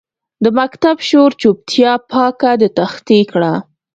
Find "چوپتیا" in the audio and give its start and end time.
1.41-1.91